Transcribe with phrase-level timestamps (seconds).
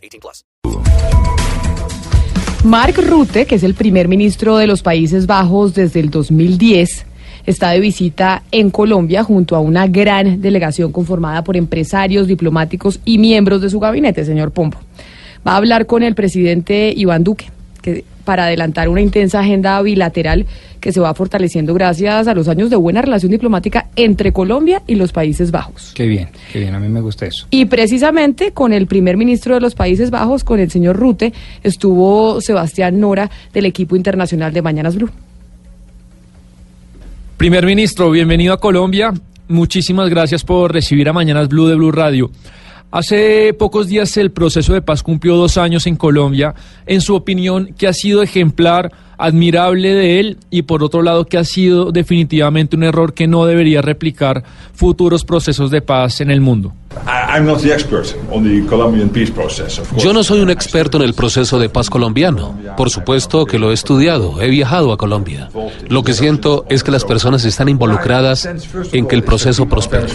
[0.00, 0.44] 18 plus.
[2.64, 7.06] Mark Rutte, que es el primer ministro de los Países Bajos desde el 2010,
[7.46, 13.18] está de visita en Colombia junto a una gran delegación conformada por empresarios, diplomáticos y
[13.18, 14.78] miembros de su gabinete, señor Pombo.
[15.46, 17.50] Va a hablar con el presidente Iván Duque,
[17.80, 20.46] que para adelantar una intensa agenda bilateral
[20.80, 24.94] que se va fortaleciendo gracias a los años de buena relación diplomática entre Colombia y
[24.94, 25.92] los Países Bajos.
[25.94, 27.46] Qué bien, qué bien, a mí me gusta eso.
[27.50, 32.40] Y precisamente con el primer ministro de los Países Bajos, con el señor Rute, estuvo
[32.40, 35.10] Sebastián Nora del equipo internacional de Mañanas Blue.
[37.36, 39.12] Primer ministro, bienvenido a Colombia.
[39.48, 42.30] Muchísimas gracias por recibir a Mañanas Blue de Blue Radio.
[42.92, 46.56] Hace pocos días el proceso de paz cumplió dos años en Colombia.
[46.86, 50.38] En su opinión, ¿qué ha sido ejemplar, admirable de él?
[50.50, 54.42] Y por otro lado, ¿qué ha sido definitivamente un error que no debería replicar
[54.74, 56.72] futuros procesos de paz en el mundo?
[59.98, 62.58] Yo no soy un experto en el proceso de paz colombiano.
[62.76, 65.48] Por supuesto que lo he estudiado, he viajado a Colombia.
[65.88, 68.48] Lo que siento es que las personas están involucradas
[68.92, 70.06] en que el proceso prospere.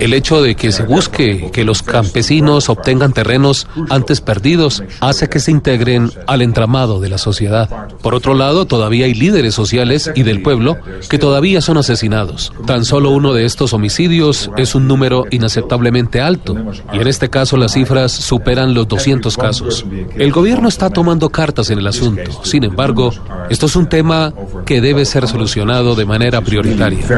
[0.00, 5.40] El hecho de que se busque que los campesinos obtengan terrenos antes perdidos hace que
[5.40, 7.68] se integren al entramado de la sociedad.
[8.00, 10.78] Por otro lado, todavía hay líderes sociales y del pueblo
[11.08, 12.52] que todavía son asesinados.
[12.66, 16.56] Tan solo uno de estos homicidios es un número inaceptablemente alto
[16.92, 19.86] y en este caso las cifras superan los 200 casos.
[20.16, 22.42] El gobierno está tomando cartas en el asunto.
[22.42, 23.12] Sin embargo,
[23.48, 24.34] esto es un tema
[24.66, 26.98] que debe ser solucionado de manera prioritaria.
[26.98, 27.12] Uh,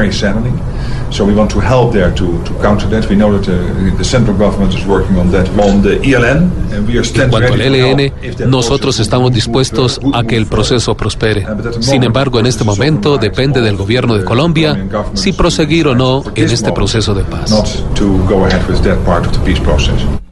[6.15, 6.43] are
[6.75, 8.11] En cuanto al ELN,
[8.47, 11.45] nosotros estamos dispuestos a que el proceso prospere.
[11.79, 16.49] Sin embargo, en este momento depende del gobierno de Colombia si proseguir o no en
[16.49, 17.83] este proceso de paz.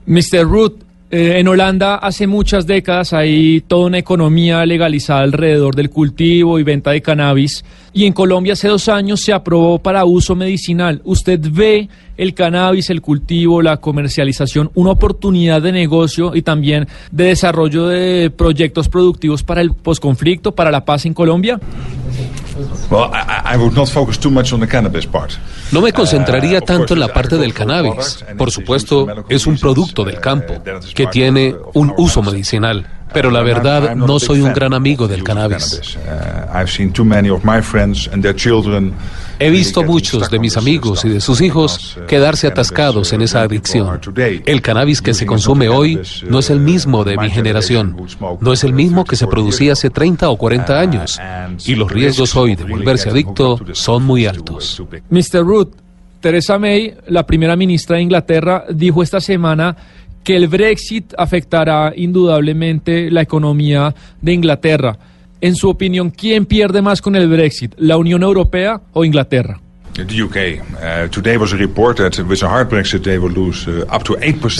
[0.05, 0.43] Mr.
[0.43, 0.83] Root,
[1.15, 6.63] eh, en Holanda hace muchas décadas hay toda una economía legalizada alrededor del cultivo y
[6.63, 7.63] venta de cannabis
[7.93, 11.01] y en Colombia hace dos años se aprobó para uso medicinal.
[11.03, 11.87] ¿Usted ve
[12.17, 18.31] el cannabis, el cultivo, la comercialización, una oportunidad de negocio y también de desarrollo de
[18.31, 21.59] proyectos productivos para el posconflicto, para la paz en Colombia?
[22.89, 25.33] Well, I, I would not focus too much on the cannabis part.
[25.71, 28.23] No me concentraría tanto en la parte del cannabis.
[28.37, 30.61] Por supuesto, es un producto del campo
[30.93, 32.87] que tiene un uso medicinal.
[33.13, 35.97] Pero la verdad, no soy un gran amigo del cannabis.
[39.39, 43.99] He visto muchos de mis amigos y de sus hijos quedarse atascados en esa adicción.
[44.15, 47.95] El cannabis que se consume hoy no es el mismo de mi generación,
[48.39, 51.19] no es el mismo que se producía hace 30 o 40 años,
[51.65, 54.81] y los riesgos hoy de volverse adicto son muy altos.
[55.09, 55.45] Mr.
[55.45, 55.75] Root,
[56.19, 59.75] Theresa May, la primera ministra de Inglaterra, dijo esta semana
[60.23, 64.97] que el Brexit afectará indudablemente la economía de Inglaterra.
[65.41, 69.59] En su opinión, ¿quién pierde más con el Brexit, la Unión Europea o Inglaterra?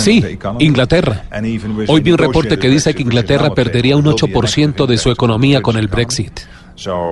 [0.04, 0.24] Sí,
[0.60, 1.26] Inglaterra.
[1.88, 5.78] Hoy vi un reporte que dice que Inglaterra perdería un 8% de su economía con
[5.78, 6.42] el Brexit.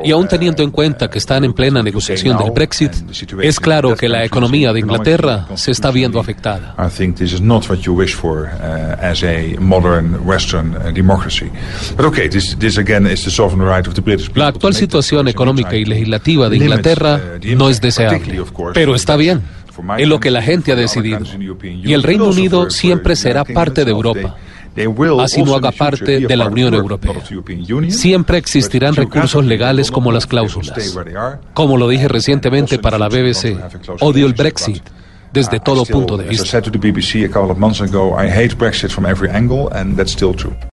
[0.03, 2.91] Y aún teniendo en cuenta que están en plena negociación del Brexit,
[3.41, 6.75] es claro que la economía de Inglaterra se está viendo afectada.
[14.35, 17.21] La actual situación económica y legislativa de Inglaterra
[17.55, 18.43] no es deseable,
[18.73, 19.41] pero está bien.
[19.97, 21.21] Es lo que la gente ha decidido.
[21.61, 24.35] Y el Reino Unido siempre será parte de Europa
[25.19, 27.13] así no haga parte de la Unión Europea.
[27.89, 30.97] Siempre existirán recursos legales como las cláusulas.
[31.53, 33.57] Como lo dije recientemente para la BBC,
[33.99, 34.83] odio el Brexit
[35.33, 36.61] desde todo punto de vista.